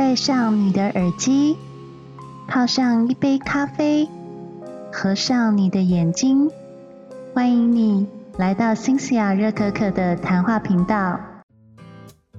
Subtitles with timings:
[0.00, 1.58] 戴上你的耳机，
[2.48, 4.08] 泡上一杯咖啡，
[4.90, 6.50] 合上你的眼睛，
[7.34, 8.06] 欢迎你
[8.38, 11.20] 来到新西亚热可可的谈话频道。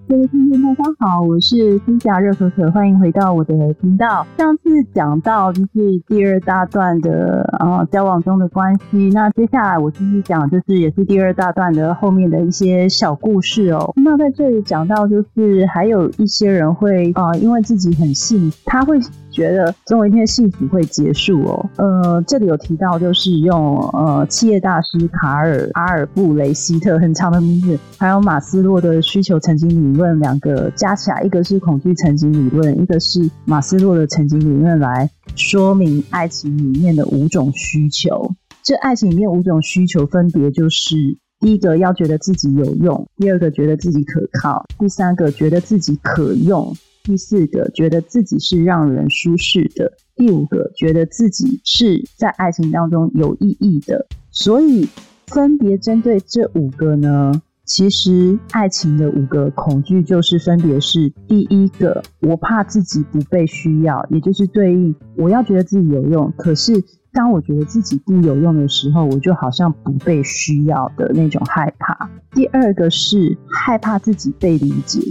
[0.07, 4.25] 各位听众，大家好，我是新霞热可可，欢迎回到我的频道。
[4.37, 4.61] 上次
[4.93, 13.93] 讲到就是第二大段的呃交往中的关系，那接下来我继续讲，就是也是第二大段的后面的一些小故事哦。
[14.03, 18.99] 那在这里讲到，就是还有一些人会啊，因为自己很信，他会。
[19.31, 21.69] 觉得总有一天幸福会结束哦。
[21.77, 38.33] 呃，这里有提到，就是用呃企业大师卡尔阿尔布雷希特很长的名字，还有马斯洛的需求曾经理论两个加起来，一个是恐惧曾经理论，一个是马斯洛的曾经理论来说明爱情里面的五种需求。
[38.63, 40.95] 这爱情里面五种需求分别就是：
[41.39, 46.75] 第一个要觉得自己有用，第二个觉得自己可靠，第三个觉得自己可用。
[47.03, 54.05] 第四个，觉得自己是让人舒适的；第五个，觉得自己是在爱情当中有意义的。
[54.29, 54.87] 所以，
[55.27, 66.73] 分别针对这五个呢，其实爱情的五个恐惧就是分别是：第一个，我怕自己不被需要，也就是对应我要觉得自己有用，可是
[67.11, 72.09] 当我觉得自己不有用的时候，我就好像不被需要的那种害怕。
[72.33, 75.01] 第二个是害怕自己被理解。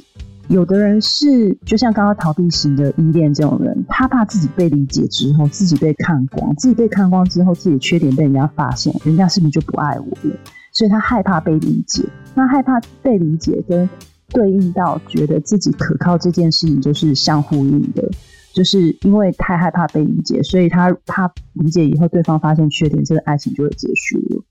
[0.50, 10.36] 有的人是就像刚刚逃避型的依恋这种人，他怕自己被理解之后，自己被看光，自己被看光之后，自己的缺点被人家发现，人家是不是就不爱我了？
[10.72, 12.04] 所以他害怕被理解。
[12.34, 13.88] 那害怕被理解跟
[14.30, 18.02] 对应到觉得自己可靠这件事情，就是相呼应的。
[18.52, 24.42] 就是因为太害怕被理解，所以他怕理解以后对方发现缺点，这个爱情就会结束了。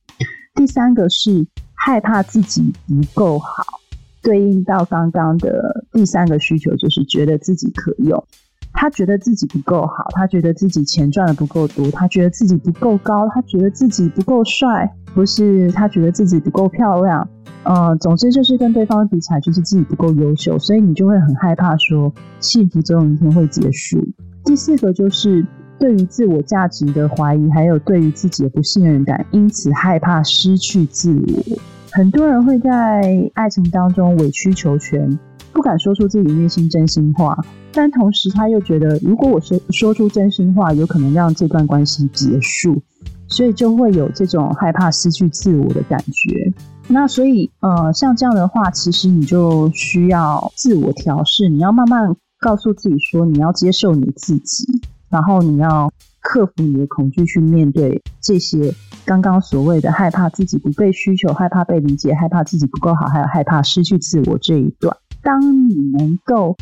[0.55, 3.78] 第三个是害怕自己不够好。
[4.21, 8.23] 对应到刚刚的第三个需求，就是觉得自己可用。
[8.71, 17.27] 他觉得自己不够好，他觉得自己钱赚的不够多，他觉得自己不够高，他觉得自己不够帅，不是他觉得自己不够漂亮。
[17.63, 23.99] 呃，总之就是跟对方比起来，就是自己不够优秀，所以你就会很害怕说幸福总有一天会结束。
[24.45, 25.45] 第四个就是
[25.79, 31.57] 对于自我价值的怀疑，还有对于自己的不信任感，因此害怕失去自我。
[31.91, 35.17] 很多人会在爱情当中委曲求全，
[35.51, 37.37] 不敢说出自己内心真心话，
[37.73, 42.81] 但同时他又觉得，如果我说说出真心话，有可能让这段关系结束，
[43.27, 46.53] 所以就会有这种害怕失去自我的感觉。
[46.87, 54.65] 那所以，呃，像这样的话，其实你就需要自我调试，你要慢慢告诉自己说，你要接受你自己，
[55.09, 55.91] 然后你要。
[56.21, 58.71] 克服你的恐惧，去面对这些
[59.09, 64.95] 刚刚所谓的害怕自己不被需求、害怕被理解、害怕自己不够好，还有害怕失去自我这一段。
[65.23, 66.55] 当你能够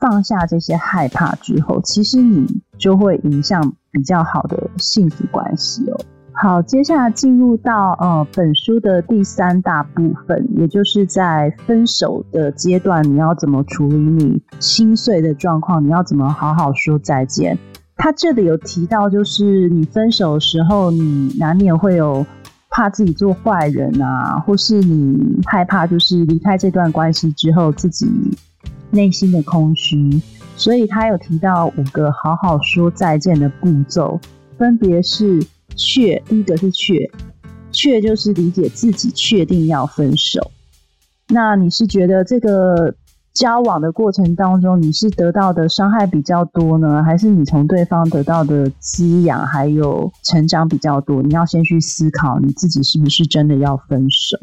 [0.00, 2.44] 放下这些害怕之后，其实你
[2.76, 6.00] 就会影响比较好的幸福关系哦。
[6.32, 15.84] 好，接下来进入到呃本书的第三大部分，也就是在分手的阶段，你要怎么处理你心碎的状况？
[15.84, 17.56] 你要怎么好好说再见？
[17.96, 22.26] 他这里有提到，就是你分手的时候，你难免会有
[22.70, 28.06] 怕自己做坏人啊，或是你害怕，就是离开这段关系之后自己
[28.90, 30.20] 内心的空虚。
[30.56, 34.20] 所以他有提到五个好好说再见的步骤，
[34.58, 35.44] 分别是
[35.76, 37.10] 确，第一个是确，
[37.70, 40.50] 确就是理解自己确定要分手。
[41.28, 42.94] 那你是觉得这个？
[43.34, 51.22] 交往的过程当中，你是得到的伤害比较多呢，还是你从对方得到的滋养还有成长比较多？
[51.22, 54.38] 你要先去思考你自己是不是真的要分手。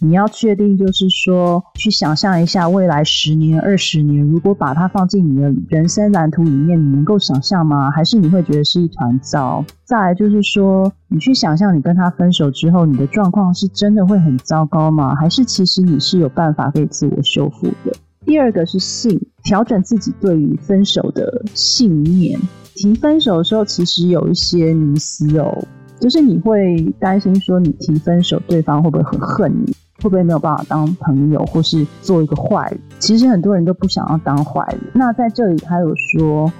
[0.00, 7.90] 你要确定，就是说，去想象一下未来十年、二十年，如果把它放进你的人生蓝图里面，你能够想象吗？
[7.90, 9.64] 还是你会觉得是一团糟？
[9.84, 15.16] 再来就是说，你去想象你跟他分手之后，你的状况是真的会很糟糕吗？
[15.16, 17.92] 还是其实你是有办法可以自我修复的？
[18.28, 22.38] 第二个是信，调整自己对于分手的信念。
[22.74, 25.66] 提分手的时候，其实有一些迷思哦，
[25.98, 29.72] 就是你会担心说，你提分手，对方会不会很恨你？
[30.02, 32.78] 会不会没有办法当朋友，或是做一个坏人？
[32.98, 34.80] 其实很多人都不想要当坏人。
[34.92, 36.52] 那在这里，他有说，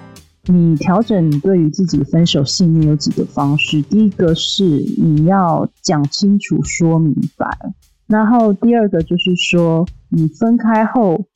[0.47, 3.83] 你调整你对于自己分手信念有几个方式。
[3.83, 4.65] 第一个是
[4.97, 7.47] 你要讲清楚、说明白。
[8.07, 11.27] 然后第二个就是说，你分开后。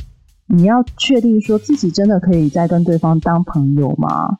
[0.46, 4.36] 你要确定说自己真的可以再跟对方当朋友吗？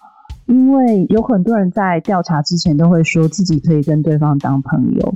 [0.46, 5.14] 因为有很多人在调查之前都会说自己可以跟对方当朋友，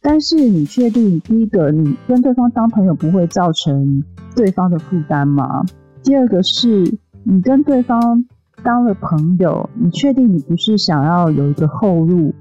[0.00, 4.02] 但是你确定第一个你跟对方当朋友不会造成
[4.34, 5.64] 对方的负担吗？
[6.02, 8.24] 第二个是你跟对方
[8.62, 12.32] 当了朋友，你确定你不是想要有一个后路，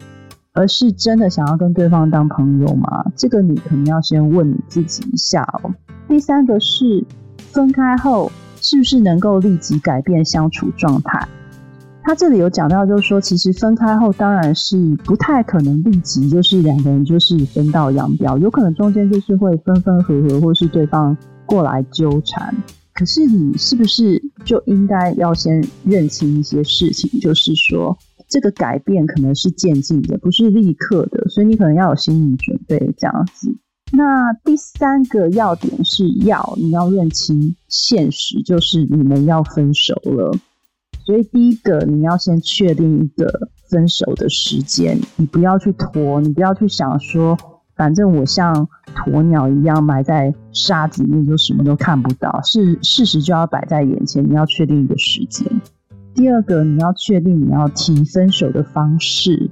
[0.54, 3.04] 而是真的想要跟对方当朋友吗？
[3.16, 5.74] 这个你可能要先问你自己一下哦。
[6.08, 7.04] 第三个是
[7.54, 8.32] 分开后
[8.62, 11.28] 是不是能够立即改变相处状态？
[12.04, 21.16] 他这里有讲到，就是说，其实分开后当然是不太可能立即就是两个人就是分道扬镳，有可能中间就是会分分合合，或是对方
[21.46, 22.56] 过来纠缠。
[22.94, 33.56] 可是你是不是就应该要先认清一些事情，就是说这个改变可能是渐进的，不是立刻的，所以你可能要有心理准备这样子。
[33.94, 40.32] 那第三个要点是要你要认清现实，就是你们要分手了。
[41.04, 47.38] 所以第一个，你要先确定一个分手的时间，你不要去拖，你不要去想说，
[47.76, 48.68] 反正我像
[49.08, 52.40] 鸵鸟一样埋在沙子里面，就什么都看不到。
[52.44, 55.46] 是事实就要摆在眼前，你要确定一个时间。
[56.14, 59.50] 第二个，你要确定你要提分手的方式。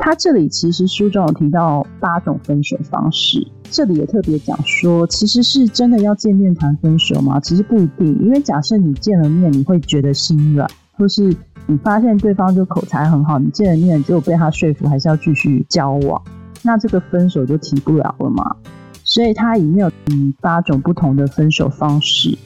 [0.00, 7.38] 他这里其实书中有提到八种分手方式，这里也特别讲说，其实是真的要见面谈分手吗？
[7.40, 11.34] 其实不一定，因为假设你见了面，你会觉得心软，或是
[11.66, 16.22] 你发现对方就口才很好，你见了面就被他说服，还是要继续交往，
[16.62, 18.56] 那这个分手就提不了了嘛。
[19.04, 22.38] 所以他里面有嗯八种不同的分手方式，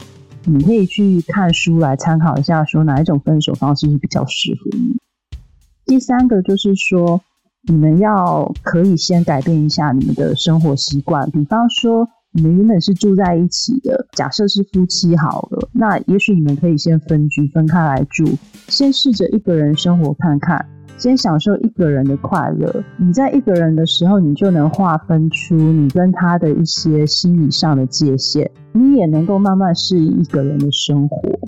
[0.45, 4.97] 你可以去看书来参考一下，说哪一种分手方式是比较适合你。
[5.85, 7.21] 第三个就是说。
[7.69, 18.25] 你们要可以先改变一下你们的生活习惯，比方说你们原本是住在一起的，假设是夫妻好了，那也许你们可以先分居，分开来住，
[18.67, 20.67] 先试着一个人生活看看，
[20.99, 22.83] 先享受一个人的快乐。
[22.97, 31.39] 你在一个人的时候，你就能划分出你跟他的一些心理上的界限，你也能够慢慢适应一个人的生活，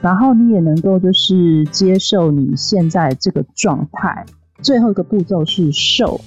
[0.00, 4.24] 然后你也能够就是接受你现在这个状态。
[4.62, 6.20] 最后一个步骤是受，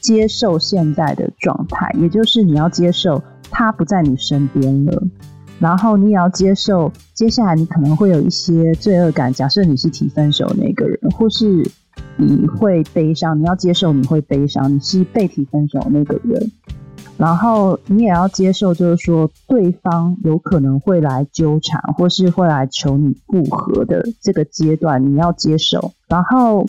[0.00, 5.02] 接受现在的状态，也就是你要接受他不在你身边了，
[5.58, 9.32] 然后你也要接受接下来你可能会有一些罪恶感。
[9.32, 11.68] 假设你是提分手那个人，或是
[12.16, 16.52] 你会悲伤，你要接受你会悲伤，你是被提分手那个人，
[17.16, 26.66] 然后你也要接受，就是说对方有可能会来纠缠，或是会来求你复合的这个阶段，你要接受，然后。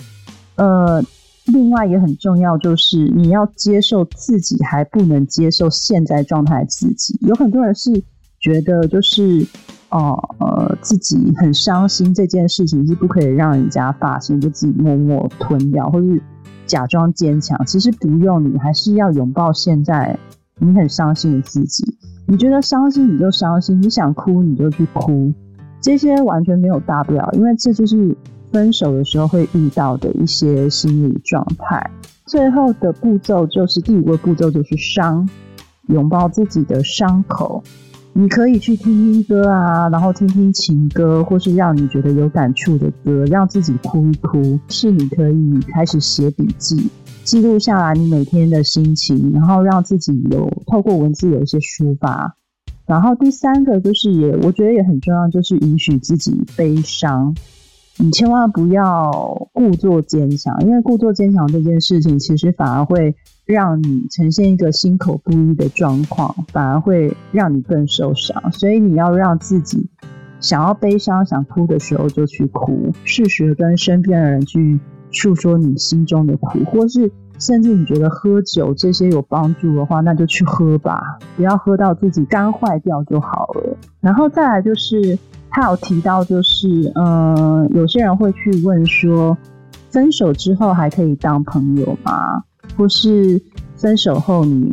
[0.59, 1.01] 呃，
[1.45, 7.17] 另外也很重要，就是你要接受自己还不能接受现在状态自己。
[7.21, 8.03] 有很多人是
[8.41, 9.47] 觉得，就是
[9.89, 16.21] 哦呃，自己很伤心这件事情是不可以让人家发现，就自己默默吞掉，或是
[16.65, 17.57] 假装坚强。
[17.65, 20.19] 其实不用，你还是要拥抱现在
[20.59, 21.85] 你很伤心的自己。
[22.27, 25.33] 你觉得伤心你就伤心，你想哭你就去哭，
[25.81, 28.17] 这些完全没有大不了，因为这就是。
[28.51, 31.89] 分手的时候会遇到的一些心理状态，
[32.25, 35.27] 最后的步骤就是第五个步骤就是伤，
[35.87, 37.63] 拥抱自己的伤口。
[38.11, 44.59] 你可以去听听歌啊，然后听听情歌，或是让你觉得有感触的歌，让自己哭一哭。
[44.67, 46.89] 是你可以开始写笔记，
[47.23, 52.35] 记录下来你每天的心情，然后让自己有透过文字有一些抒发。
[52.87, 57.35] 然后第三个就是也我觉得也很重要，就是允许自己悲伤。
[58.01, 59.11] 你千万不要
[59.51, 63.13] 故作坚强，因为故作坚强这件事情，其实反而会
[63.45, 68.53] 让你呈现一个心口不一的状况，反而会让你更受伤。
[68.53, 69.89] 所以你要让自己
[70.39, 74.79] 想要悲伤、想哭的时候就去哭，适时跟身边的人去
[75.11, 81.01] 诉说你心中的苦，或是甚至你觉得喝酒这些有帮助的话，那就去喝吧，
[81.35, 83.77] 不要喝到自己肝坏掉就好了。
[83.99, 85.19] 然后再来就是。
[85.51, 89.37] 他有提到，就是，嗯，有些人会去问说，
[89.89, 92.43] 分手之后还可以当朋友吗？
[92.77, 93.41] 或是
[93.75, 94.71] 分手后，你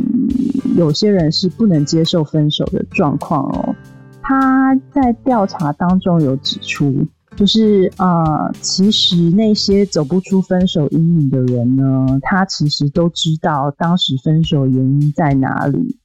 [0.76, 3.74] 有些人是不能接受分手的状况哦。
[4.22, 7.06] 他在调查当中有指出，
[7.36, 15.96] 就是啊，其实那些走不出分手阴影的人呢，他其实都知道当时分手原因在哪里，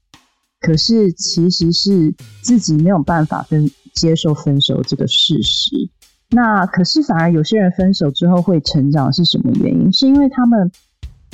[0.62, 3.70] 可是其实是自己没有办法分。
[3.94, 5.90] 接受分手这个事实，
[6.30, 9.92] 那可是反而有些人分手之后会成长，是什么原因？
[9.92, 10.72] 是因为他们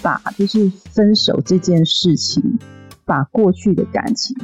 [0.02, 2.60] 把就是分手这件事情，
[3.06, 4.36] 把过去的感情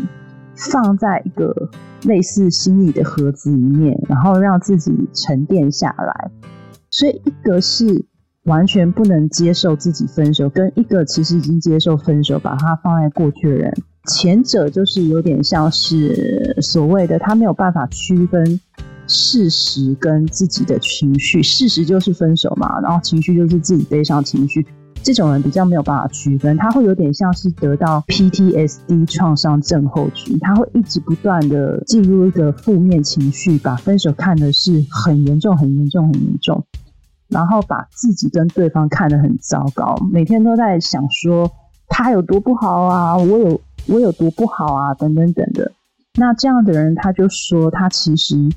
[0.55, 1.69] 放在一个
[2.03, 6.31] 类似心理的盒子里面，然后让自己沉淀下来。
[6.89, 8.05] 所以一个是
[8.43, 13.73] 完全不能接受自己分手，跟一个其实已经接受分手，把它放在过去的人。
[14.05, 18.59] 前者就是有点像是所谓的他没有办法区分
[19.07, 24.65] 事实跟自己的情绪，事实就是分手嘛，然后情绪就是自己悲伤情绪。
[25.01, 36.65] 这种人比较没有办法区分，他会有点像是得到 PTSD 创伤症候群，他会一直不断的进入一个负面情绪，把分手看的是很严重、很严重、很严重，
[37.27, 41.51] 然后把自己跟对方看得很糟糕，每天都在想说
[41.89, 45.71] 他有多不好啊，我有我有多不好啊，等等等的。
[46.15, 48.49] 那这样的人，他就说他其实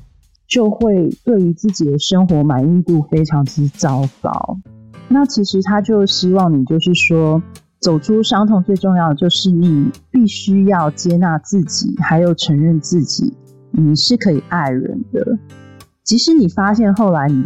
[0.46, 4.58] 就会对于自己的生活满意度非常之糟糕。
[5.08, 7.42] 那其实他就希望你，就是说，
[7.80, 13.32] 走出伤痛最重要的就是你必须要接纳自己，还有承认自己，
[13.70, 15.38] 你是可以爱人的。
[16.02, 17.44] 即使你发现后来你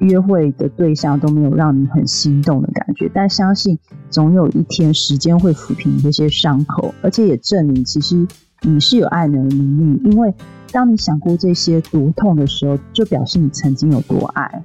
[0.00, 3.78] 约会的对象都没有让你很心动的感觉，但相信
[4.10, 8.26] 总有一天时间会抚平这些伤口，而且也证明其实
[8.62, 10.00] 你是有爱人的能力。
[10.10, 10.34] 因为
[10.72, 14.62] 当你想过这些多痛的时候，就表示你曾经有多爱。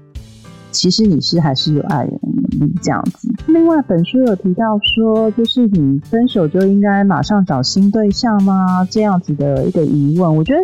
[0.71, 3.29] 其实你是还是有爱人的能力这样子。
[3.45, 4.63] 另外，本书有提到
[4.95, 8.83] 说，就是你分手就应该马上找新对象吗？
[8.89, 10.59] 这样子的一个疑问，我觉得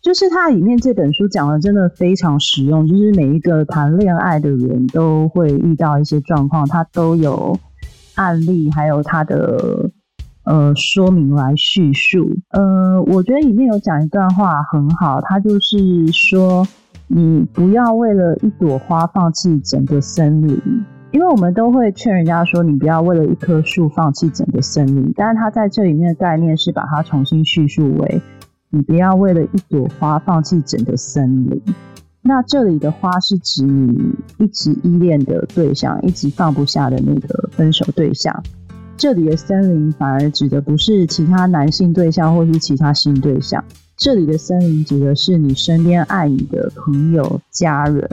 [0.00, 7.58] 就是它里面这本书讲的真的非常实用，就是每一个谈恋爱的人都会遇到一些状况，他都有
[8.18, 9.90] 案例，还有他的
[10.44, 12.28] 呃说明来叙述。
[12.50, 16.66] 呃，我觉得里面有讲一段话很好，他就是说。
[17.10, 20.60] 你不要为了一朵花放弃整个森林，
[21.10, 25.10] 因为我们都会劝人家说，你不要为了一棵树放弃整个森林。
[25.16, 28.20] 但是他在这里面的概念是把它重新叙述为，
[28.68, 31.62] 你不要为了一朵花放弃整个森林。
[32.22, 38.42] 那这里的花是指你一直依恋的对象，一直放不下的那个分手对象。
[38.96, 43.64] 这里的森林反而指的不是其他男性对象，或是其他性对象。
[43.96, 48.08] 这里的森林指的是你身边爱你的朋友、家人。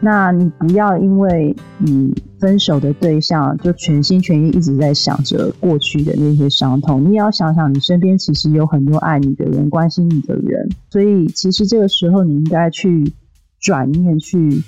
[0.00, 10.68] 那你不要因为你分手的对象就全心全意一直在想着过去的那些伤痛，你也要想想你身边其实有很多爱你的人、关心你的人。
[10.90, 13.12] 所以，其实这个时候你应该去
[13.60, 14.62] 转念去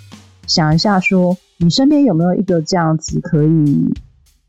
[0.46, 3.92] 想一下，说你身边有没有一个这样子可以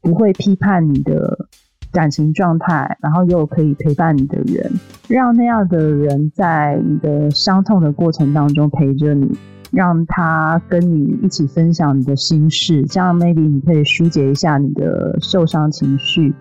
[0.02, 1.48] 不会批判你的。
[1.92, 4.72] 感情状态，然后又可以陪伴你的人，
[5.08, 9.28] 让那样的人在你的伤痛的过程当中陪着你，
[9.72, 16.34] 让他跟你一起分享你的心事，这样 maybe 你可以疏解一下你的受伤情绪。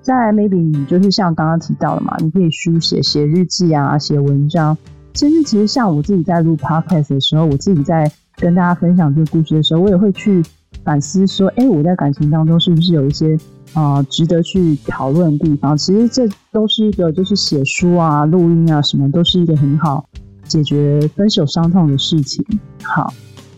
[0.00, 4.76] 再 maybe 你就是像刚刚提到的嘛，你可以书写、写日记啊，写文章。
[5.14, 10.42] 其实，其实像我自己在录 podcast 的时候，我自己在跟大家分享这个故事的时候，我也会去
[10.84, 13.38] 反思说，哎，我在感情当中是不是有一些。
[13.74, 20.06] 啊，值得去讨论的地方，其实这都是一个，就是写书啊、录音啊，什么都是一个很好
[20.52, 22.44] 解决分手伤痛的事情。
[22.82, 23.10] 好，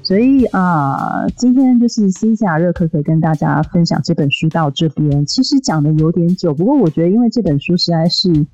[0.03, 8.47] 所以啊，今天就是新西亚热可可跟大家分享这本书到这边，其实讲的有点久，不过我觉得因为这本书实在是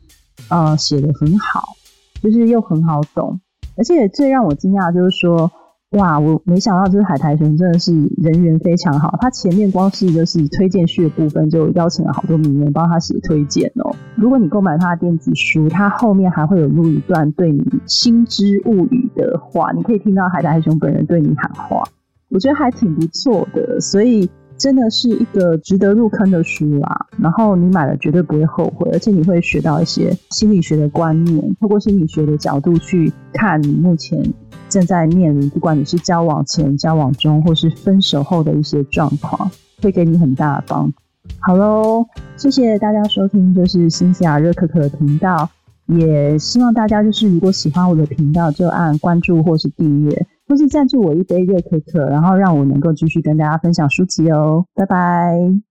[0.49, 1.63] 呃写的很好，
[2.23, 3.39] 就是又很好懂，
[3.77, 5.51] 而且最让我惊讶就是说。
[5.91, 9.17] 哇，我没想到就是海苔熊真的是人缘非常好。
[9.21, 13.93] 他前面光是就是推荐序的部分就邀请了好多名人帮他写推荐哦。
[14.15, 21.83] 如果你购买他的电子书，他后面还会有录一段对你心之物语的话，你可以听到海苔熊本人对你喊话。
[22.29, 27.07] 我觉得还挺不错的，所以真的是一个值得入坑的书啊。
[27.19, 34.23] 然后你买了绝对不会后悔，而且你会学到一些心理学的观念，透过心理学的角度去看你目前。
[34.71, 39.51] 正在面临，不管你是交往前、交往中，或是分手后的一些状况，
[39.83, 40.95] 会给你很大的帮助。
[41.41, 45.49] 好喽，谢谢大家收听，就是新西亚热可可的频道，
[45.87, 54.65] 也希望大家就是如果喜欢我的频道，就按关注或是订阅，或是赞助我一杯热可可，然后让我能够继续跟大家分享书籍哦。
[54.75, 55.61] 拜拜。